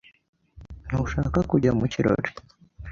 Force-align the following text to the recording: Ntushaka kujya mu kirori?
Ntushaka 0.87 1.39
kujya 1.49 1.71
mu 1.79 1.85
kirori? 1.93 2.29